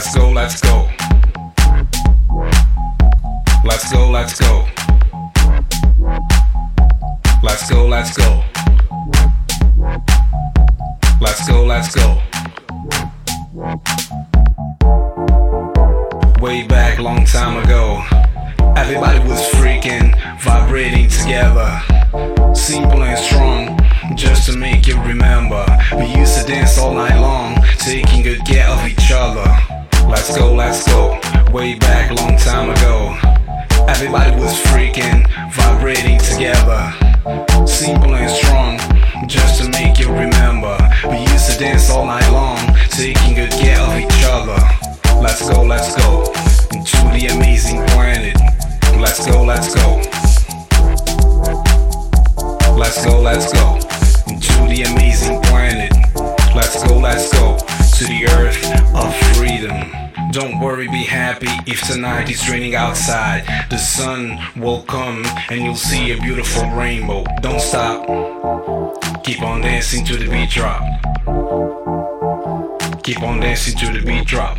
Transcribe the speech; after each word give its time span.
Let's 0.00 0.14
go, 0.16 0.30
let's 0.30 0.60
go. 0.62 0.88
Let's 3.62 3.92
go, 3.92 4.10
let's 4.10 4.40
go. 4.40 4.66
Let's 7.42 7.68
go, 7.68 7.86
let's 7.86 8.16
go. 8.16 8.42
Let's 11.20 11.46
go, 11.46 11.66
let's 11.66 11.94
go. 11.94 12.22
Way 16.40 16.66
back, 16.66 16.98
long 16.98 17.26
time 17.26 17.62
ago, 17.62 18.02
everybody 18.78 19.18
was 19.28 19.42
freaking, 19.50 20.16
vibrating 20.40 21.10
together. 21.10 21.78
Simple 22.54 23.02
and 23.02 23.18
strong, 23.18 24.16
just 24.16 24.50
to 24.50 24.56
make 24.56 24.86
you 24.86 24.98
remember. 25.02 25.66
We 25.94 26.06
used 26.06 26.40
to 26.40 26.46
dance 26.46 26.78
all 26.78 26.94
night 26.94 27.20
long, 27.20 27.62
taking 27.76 28.22
good 28.22 28.46
care 28.46 28.66
of 28.66 28.86
each 28.86 29.12
other. 29.12 29.69
Let's 30.10 30.36
go, 30.36 30.52
let's 30.52 30.84
go. 30.88 31.20
Way 31.52 31.76
back, 31.76 32.10
long 32.10 32.36
time 32.36 32.70
ago, 32.70 33.16
everybody 33.88 34.34
was 34.40 34.60
freaking, 34.66 35.24
vibrating 35.52 36.18
together. 36.18 36.92
Simple 37.64 38.16
and 38.16 38.28
strong, 38.28 38.78
just 39.28 39.62
to 39.62 39.70
make 39.70 40.00
you 40.00 40.08
remember. 40.08 40.76
We 41.08 41.18
used 41.20 41.52
to 41.52 41.58
dance 41.58 41.90
all 41.90 42.06
night 42.06 42.28
long, 42.32 42.58
taking 42.90 43.34
good 43.36 43.52
care 43.52 43.78
of 43.78 43.96
each 43.96 44.24
other. 44.24 44.58
Let's 45.22 45.48
go, 45.48 45.62
let's 45.62 45.94
go 45.94 46.24
to 46.70 46.96
the 47.14 47.28
amazing 47.32 47.86
planet. 47.90 48.36
Let's 48.98 49.24
go, 49.24 49.44
let's 49.44 49.72
go. 49.72 50.02
Let's 52.76 53.04
go, 53.04 53.20
let's 53.20 53.52
go 53.52 53.59
Don't 60.32 60.60
worry, 60.60 60.86
be 60.86 61.02
happy 61.02 61.48
if 61.66 61.80
tonight 61.88 62.30
is 62.30 62.48
raining 62.48 62.76
outside. 62.76 63.44
The 63.68 63.78
sun 63.78 64.38
will 64.56 64.82
come 64.82 65.24
and 65.50 65.60
you'll 65.60 65.74
see 65.74 66.12
a 66.12 66.20
beautiful 66.20 66.70
rainbow. 66.70 67.24
Don't 67.40 67.60
stop. 67.60 68.06
Keep 69.24 69.42
on 69.42 69.60
dancing 69.60 70.04
to 70.04 70.16
the 70.16 70.30
beat 70.30 70.50
drop. 70.50 70.82
Keep 73.02 73.22
on 73.22 73.40
dancing 73.40 73.76
to 73.78 73.92
the 73.92 74.06
beat 74.06 74.24
drop. 74.24 74.56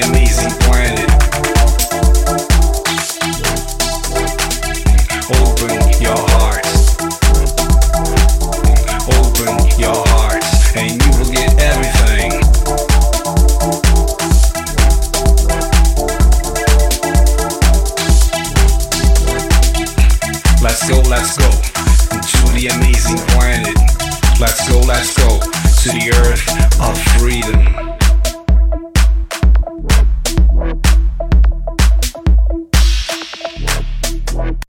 Amazing 0.00 0.50
planet. 0.60 1.10
Open 5.30 5.74
your 6.00 6.18
hearts. 6.34 6.96
Open 9.08 9.54
your 9.78 9.96
hearts, 10.08 10.76
and 10.76 11.02
you 11.02 11.10
will 11.18 11.32
get 11.32 11.58
everything. 11.60 12.32
Let's 20.62 20.88
go, 20.88 21.00
let's 21.08 21.36
go 21.38 21.50
to 21.50 22.52
the 22.52 22.68
amazing 22.74 23.18
planet. 23.32 23.76
Let's 24.38 24.68
go, 24.68 24.80
let's 24.80 25.16
go 25.16 25.40
to 25.40 25.88
the 25.90 26.12
earth 26.14 26.46
of 26.80 26.96
freedom. 27.18 27.87